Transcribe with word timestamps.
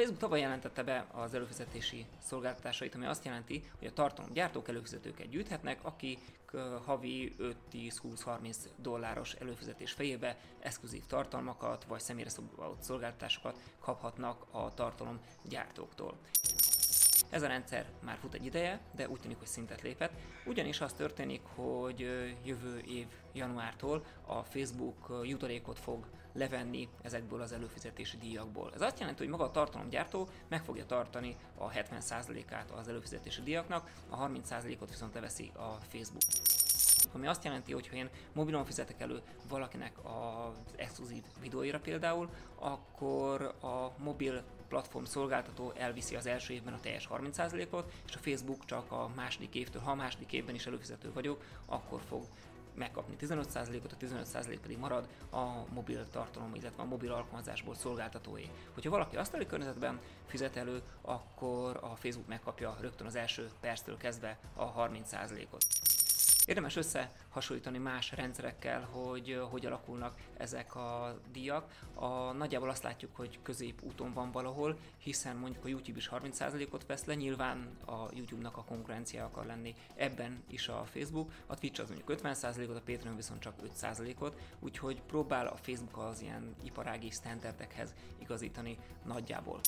Facebook 0.00 0.20
tavaly 0.20 0.40
jelentette 0.40 0.82
be 0.82 1.06
az 1.12 1.34
előfizetési 1.34 2.06
szolgáltatásait, 2.22 2.94
ami 2.94 3.06
azt 3.06 3.24
jelenti, 3.24 3.70
hogy 3.78 3.86
a 3.88 3.92
tartalomgyártók 3.92 4.68
előfizetőket 4.68 5.28
gyűjthetnek, 5.28 5.78
akik 5.82 6.18
havi 6.84 7.36
5-10-20-30 7.72 8.56
dolláros 8.76 9.34
előfizetés 9.34 9.92
fejébe 9.92 10.36
exkluzív 10.60 11.06
tartalmakat 11.06 11.84
vagy 11.84 12.00
személyre 12.00 12.30
szolgáltatásokat 12.80 13.58
kaphatnak 13.80 14.46
a 14.50 14.74
tartalomgyártóktól. 14.74 16.18
Ez 17.30 17.42
a 17.42 17.46
rendszer 17.46 17.86
már 18.00 18.16
fut 18.20 18.34
egy 18.34 18.44
ideje, 18.44 18.80
de 18.94 19.08
úgy 19.08 19.20
tűnik, 19.20 19.38
hogy 19.38 19.46
szintet 19.46 19.82
lépett, 19.82 20.12
ugyanis 20.46 20.80
az 20.80 20.92
történik, 20.92 21.40
hogy 21.54 22.00
jövő 22.44 22.78
év 22.78 23.06
januártól 23.32 24.04
a 24.26 24.42
Facebook 24.42 25.20
jutalékot 25.24 25.78
fog 25.78 26.06
levenni 26.32 26.88
ezekből 27.02 27.40
az 27.40 27.52
előfizetési 27.52 28.16
díjakból. 28.16 28.70
Ez 28.74 28.80
azt 28.80 28.98
jelenti, 28.98 29.22
hogy 29.22 29.30
maga 29.30 29.44
a 29.44 29.50
tartalomgyártó 29.50 30.28
meg 30.48 30.64
fogja 30.64 30.86
tartani 30.86 31.36
a 31.58 31.70
70%-át 31.70 32.70
az 32.70 32.88
előfizetési 32.88 33.42
díjaknak, 33.42 33.90
a 34.08 34.28
30%-ot 34.28 34.88
viszont 34.88 35.14
leveszi 35.14 35.50
a 35.54 35.78
Facebook 35.88 36.22
ami 37.12 37.26
azt 37.26 37.44
jelenti, 37.44 37.72
hogy 37.72 37.88
ha 37.88 37.96
én 37.96 38.08
mobilon 38.32 38.64
fizetek 38.64 39.00
elő 39.00 39.22
valakinek 39.48 39.92
az 40.02 40.74
exkluzív 40.76 41.22
videóira 41.40 41.80
például, 41.80 42.30
akkor 42.54 43.42
a 43.60 43.92
mobil 43.96 44.42
platform 44.70 45.04
szolgáltató 45.04 45.72
elviszi 45.76 46.16
az 46.16 46.26
első 46.26 46.52
évben 46.52 46.74
a 46.74 46.80
teljes 46.80 47.08
30%-ot, 47.12 47.92
és 48.06 48.14
a 48.14 48.18
Facebook 48.18 48.64
csak 48.64 48.92
a 48.92 49.10
második 49.16 49.54
évtől, 49.54 49.82
ha 49.82 49.90
a 49.90 49.94
második 49.94 50.32
évben 50.32 50.54
is 50.54 50.66
előfizető 50.66 51.12
vagyok, 51.12 51.44
akkor 51.66 52.00
fog 52.08 52.24
megkapni 52.74 53.16
15%-ot, 53.20 53.92
a 53.92 53.96
15% 53.96 54.58
pedig 54.62 54.78
marad 54.78 55.08
a 55.30 55.72
mobil 55.72 56.06
tartalom, 56.10 56.54
illetve 56.54 56.82
a 56.82 56.86
mobil 56.86 57.12
alkalmazásból 57.12 57.74
szolgáltatói. 57.74 58.44
Hogyha 58.74 58.90
valaki 58.90 59.16
asztali 59.16 59.46
környezetben 59.46 60.00
fizet 60.26 60.56
elő, 60.56 60.82
akkor 61.02 61.78
a 61.82 61.96
Facebook 61.96 62.28
megkapja 62.28 62.76
rögtön 62.80 63.06
az 63.06 63.14
első 63.14 63.50
perctől 63.60 63.96
kezdve 63.96 64.38
a 64.54 64.72
30%-ot. 64.72 65.66
Érdemes 66.50 66.76
összehasonlítani 66.76 67.78
más 67.78 68.12
rendszerekkel, 68.12 68.80
hogy 68.80 69.42
hogy 69.50 69.66
alakulnak 69.66 70.18
ezek 70.36 70.74
a 70.74 71.18
díjak. 71.32 71.80
A, 71.94 72.32
nagyjából 72.32 72.68
azt 72.68 72.82
látjuk, 72.82 73.16
hogy 73.16 73.38
középúton 73.42 74.12
van 74.12 74.30
valahol, 74.30 74.78
hiszen 74.98 75.36
mondjuk 75.36 75.64
a 75.64 75.68
YouTube 75.68 75.98
is 75.98 76.10
30%-ot 76.12 76.86
vesz 76.86 77.04
le, 77.04 77.14
nyilván 77.14 77.76
a 77.86 78.08
YouTube-nak 78.14 78.56
a 78.56 78.64
konkurencia 78.64 79.24
akar 79.24 79.46
lenni 79.46 79.74
ebben 79.94 80.42
is 80.48 80.68
a 80.68 80.84
Facebook, 80.84 81.32
a 81.46 81.54
Twitch 81.54 81.80
az 81.80 81.88
mondjuk 81.88 82.20
50%-ot, 82.22 82.76
a 82.76 82.82
Patreon 82.92 83.16
viszont 83.16 83.40
csak 83.40 83.54
5%-ot, 83.80 84.40
úgyhogy 84.60 85.02
próbál 85.02 85.46
a 85.46 85.56
Facebook 85.56 85.96
az 85.96 86.20
ilyen 86.20 86.54
iparági 86.62 87.10
standardekhez 87.10 87.94
igazítani 88.18 88.78
nagyjából. 89.04 89.60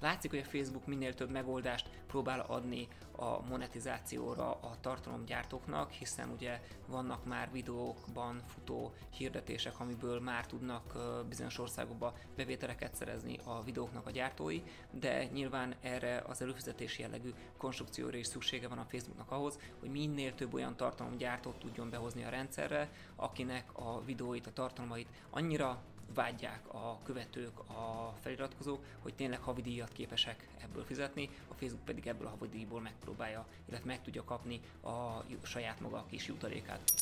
Látszik, 0.00 0.30
hogy 0.30 0.38
a 0.38 0.44
Facebook 0.44 0.86
minél 0.86 1.14
több 1.14 1.30
megoldást 1.30 1.88
próbál 2.06 2.40
adni 2.40 2.88
a 3.16 3.40
monetizációra 3.48 4.50
a 4.50 4.76
tartalomgyártóknak, 4.80 5.90
hiszen 5.90 6.30
ugye 6.30 6.60
vannak 6.86 7.24
már 7.24 7.52
videókban 7.52 8.42
futó 8.46 8.92
hirdetések, 9.10 9.80
amiből 9.80 10.20
már 10.20 10.46
tudnak 10.46 10.96
bizonyos 11.28 11.58
országokba 11.58 12.14
bevételeket 12.36 12.94
szerezni 12.94 13.38
a 13.44 13.62
videóknak 13.62 14.06
a 14.06 14.10
gyártói, 14.10 14.62
de 14.90 15.24
nyilván 15.24 15.74
erre 15.80 16.22
az 16.26 16.42
előfizetési 16.42 17.02
jellegű 17.02 17.30
konstrukcióra 17.56 18.16
is 18.16 18.26
szüksége 18.26 18.68
van 18.68 18.78
a 18.78 18.86
Facebooknak 18.88 19.30
ahhoz, 19.30 19.58
hogy 19.80 19.90
minél 19.90 20.34
több 20.34 20.54
olyan 20.54 20.76
tartalomgyártót 20.76 21.58
tudjon 21.58 21.90
behozni 21.90 22.24
a 22.24 22.28
rendszerre, 22.28 22.90
akinek 23.16 23.78
a 23.78 24.04
videóit, 24.04 24.46
a 24.46 24.52
tartalmait 24.52 25.08
annyira 25.30 25.82
vágyják 26.14 26.74
a 26.74 26.98
követők, 27.02 27.58
a 27.58 28.14
feliratkozók, 28.20 28.84
hogy 29.02 29.14
tényleg 29.14 29.40
havidíjat 29.40 29.92
képesek 29.92 30.48
ebből 30.62 30.84
fizetni, 30.84 31.30
a 31.48 31.54
Facebook 31.54 31.84
pedig 31.84 32.06
ebből 32.06 32.26
a 32.26 32.30
havidíjból 32.30 32.80
megpróbálja, 32.80 33.46
illetve 33.68 33.86
meg 33.86 34.02
tudja 34.02 34.24
kapni 34.24 34.60
a 34.82 35.24
saját 35.42 35.80
maga 35.80 36.06
kis 36.10 36.26
jutalékát. 36.26 36.92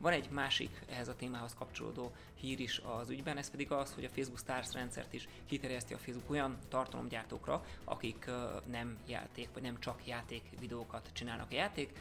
Van 0.00 0.12
egy 0.12 0.30
másik 0.30 0.80
ehhez 0.88 1.08
a 1.08 1.16
témához 1.16 1.54
kapcsolódó 1.54 2.12
hír 2.34 2.60
is 2.60 2.80
az 3.00 3.10
ügyben, 3.10 3.36
ez 3.36 3.50
pedig 3.50 3.72
az, 3.72 3.94
hogy 3.94 4.04
a 4.04 4.08
Facebook 4.08 4.38
Stars 4.38 4.72
rendszert 4.72 5.12
is 5.12 5.28
kiterjeszti 5.46 5.94
a 5.94 5.98
Facebook 5.98 6.30
olyan 6.30 6.58
tartalomgyártókra, 6.68 7.64
akik 7.84 8.30
nem 8.70 8.98
játék, 9.06 9.48
vagy 9.52 9.62
nem 9.62 9.80
csak 9.80 10.06
játék 10.06 10.42
videókat 10.60 11.10
csinálnak. 11.12 11.50
A 11.50 11.54
játék 11.54 11.92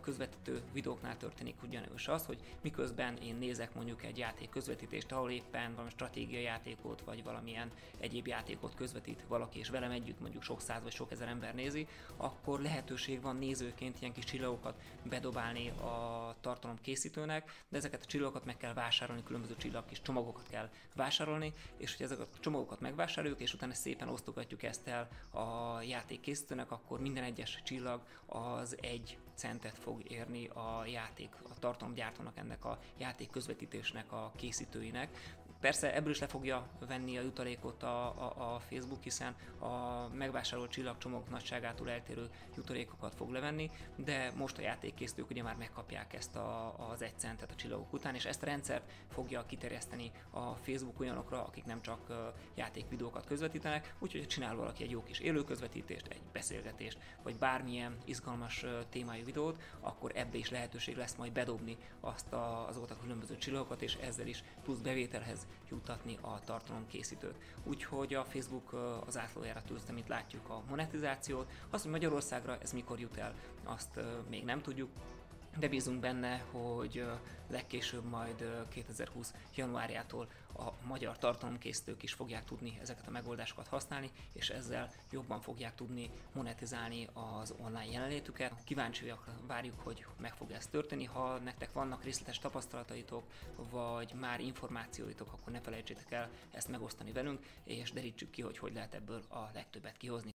közvetítő 0.00 0.62
videóknál 0.72 1.16
történik 1.16 1.62
ugyanúgy 1.62 2.02
az, 2.06 2.26
hogy 2.26 2.38
miközben 2.60 3.16
én 3.16 3.34
nézek 3.34 3.74
mondjuk 3.74 4.04
egy 4.04 4.18
játék 4.18 4.48
közvetítést, 4.48 5.12
ahol 5.12 5.30
éppen 5.30 5.72
valami 5.72 5.90
stratégiai 5.90 6.42
játékot, 6.42 7.02
vagy 7.04 7.24
valamilyen 7.24 7.70
egyéb 7.98 8.26
játékot 8.26 8.74
közvetít 8.74 9.24
valaki, 9.28 9.58
és 9.58 9.68
velem 9.68 9.90
együtt 9.90 10.20
mondjuk 10.20 10.42
sok 10.42 10.60
száz 10.60 10.82
vagy 10.82 10.92
sok 10.92 11.12
ezer 11.12 11.28
ember 11.28 11.54
nézi, 11.54 11.86
akkor 12.16 12.60
lehetőség 12.60 13.20
van 13.20 13.36
nézőként 13.36 14.00
ilyen 14.00 14.12
kis 14.12 14.24
csillagokat 14.24 14.80
bedobálni 15.02 15.68
a 15.68 16.34
tartalom 16.40 16.76
készítőnek, 16.80 17.33
jönnek, 17.34 17.64
de 17.68 17.76
ezeket 17.76 18.02
a 18.02 18.06
csillagokat 18.06 18.44
meg 18.44 18.56
kell 18.56 18.72
vásárolni, 18.72 19.22
különböző 19.22 19.56
csillag 19.56 19.84
kis 19.84 20.02
csomagokat 20.02 20.48
kell 20.48 20.70
vásárolni, 20.94 21.52
és 21.76 21.96
hogy 21.96 22.06
ezeket 22.06 22.28
a 22.36 22.40
csomagokat 22.40 22.80
megvásároljuk, 22.80 23.40
és 23.40 23.54
utána 23.54 23.74
szépen 23.74 24.08
osztogatjuk 24.08 24.62
ezt 24.62 24.86
el 24.86 25.08
a 25.30 25.80
játékkészítőnek, 25.82 26.70
akkor 26.70 27.00
minden 27.00 27.24
egyes 27.24 27.60
csillag 27.64 28.02
az 28.26 28.76
egy 28.80 29.18
centet 29.34 29.78
fog 29.78 30.10
érni 30.10 30.46
a 30.46 30.84
játék, 30.86 31.34
a 31.42 31.58
tartalomgyártónak, 31.58 32.38
ennek 32.38 32.64
a 32.64 32.78
játék 32.98 33.30
közvetítésnek, 33.30 34.12
a 34.12 34.32
készítőinek. 34.36 35.36
Persze 35.64 35.94
ebből 35.94 36.10
is 36.10 36.18
le 36.18 36.26
fogja 36.26 36.66
venni 36.88 37.18
a 37.18 37.22
jutalékot 37.22 37.82
a, 37.82 38.06
a, 38.06 38.54
a 38.54 38.58
Facebook, 38.58 39.02
hiszen 39.02 39.34
a 39.58 40.08
megvásárolt 40.14 40.70
csillagcsomagok 40.70 41.30
nagyságától 41.30 41.90
eltérő 41.90 42.28
jutalékokat 42.56 43.14
fog 43.14 43.30
levenni, 43.30 43.70
de 43.96 44.32
most 44.36 44.58
a 44.58 44.62
játékkészítők 44.62 45.30
ugye 45.30 45.42
már 45.42 45.56
megkapják 45.56 46.14
ezt 46.14 46.36
a, 46.36 46.74
az 46.90 47.02
egy 47.02 47.18
centet 47.18 47.50
a 47.50 47.54
csillagok 47.54 47.92
után, 47.92 48.14
és 48.14 48.24
ezt 48.24 48.42
a 48.42 48.46
rendszert 48.46 48.90
fogja 49.12 49.46
kiterjeszteni 49.46 50.10
a 50.30 50.54
Facebook 50.54 51.00
olyanokra, 51.00 51.44
akik 51.44 51.64
nem 51.64 51.80
csak 51.80 52.32
játékvideókat 52.54 53.26
közvetítenek, 53.26 53.94
úgyhogy 53.98 54.20
ha 54.20 54.26
csinál 54.26 54.56
valaki 54.56 54.82
egy 54.82 54.90
jó 54.90 55.02
kis 55.02 55.18
élő 55.18 55.44
közvetítést, 55.44 56.06
egy 56.06 56.22
beszélgetést, 56.32 56.98
vagy 57.22 57.36
bármilyen 57.36 57.96
izgalmas 58.04 58.64
témájú 58.90 59.24
videót, 59.24 59.62
akkor 59.80 60.12
ebbe 60.14 60.36
is 60.36 60.50
lehetőség 60.50 60.96
lesz 60.96 61.14
majd 61.14 61.32
bedobni 61.32 61.76
azt 62.00 62.32
a, 62.32 62.68
azokat 62.68 62.90
a 62.90 62.98
különböző 63.00 63.36
csillagokat, 63.36 63.82
és 63.82 63.94
ezzel 63.94 64.26
is 64.26 64.44
plusz 64.62 64.78
bevételhez 64.78 65.46
jutatni 65.70 66.18
a 66.20 66.40
tartalomkészítőt. 66.44 67.34
Úgyhogy 67.64 68.14
a 68.14 68.24
Facebook 68.24 68.72
az 69.06 69.18
átlójára 69.18 69.62
tűzte, 69.62 69.92
mint 69.92 70.08
látjuk 70.08 70.48
a 70.48 70.62
monetizációt. 70.68 71.50
Azt, 71.70 71.82
hogy 71.82 71.92
Magyarországra 71.92 72.58
ez 72.58 72.72
mikor 72.72 73.00
jut 73.00 73.16
el, 73.16 73.34
azt 73.64 74.00
még 74.28 74.44
nem 74.44 74.62
tudjuk, 74.62 74.90
de 75.58 75.68
bízunk 75.68 76.00
benne, 76.00 76.38
hogy 76.50 77.04
legkésőbb 77.50 78.04
majd 78.04 78.66
2020. 78.68 79.34
januárjától 79.54 80.28
a 80.56 80.72
magyar 80.86 81.18
tartalomkészítők 81.18 82.02
is 82.02 82.12
fogják 82.12 82.44
tudni 82.44 82.78
ezeket 82.80 83.06
a 83.06 83.10
megoldásokat 83.10 83.68
használni, 83.68 84.10
és 84.32 84.50
ezzel 84.50 84.90
jobban 85.10 85.40
fogják 85.40 85.74
tudni 85.74 86.10
monetizálni 86.32 87.08
az 87.12 87.54
online 87.58 87.92
jelenlétüket. 87.92 88.64
Kíváncsiak 88.64 89.28
várjuk, 89.46 89.80
hogy 89.80 90.06
meg 90.20 90.34
fog 90.34 90.50
ez 90.50 90.66
történni. 90.66 91.04
Ha 91.04 91.38
nektek 91.38 91.72
vannak 91.72 92.04
részletes 92.04 92.38
tapasztalataitok, 92.38 93.24
vagy 93.70 94.12
már 94.20 94.40
információitok, 94.40 95.32
akkor 95.32 95.52
ne 95.52 95.60
felejtsétek 95.60 96.10
el 96.10 96.30
ezt 96.50 96.68
megosztani 96.68 97.12
velünk, 97.12 97.46
és 97.64 97.92
derítsük 97.92 98.30
ki, 98.30 98.42
hogy 98.42 98.58
hogy 98.58 98.72
lehet 98.74 98.94
ebből 98.94 99.22
a 99.28 99.50
legtöbbet 99.54 99.96
kihozni. 99.96 100.32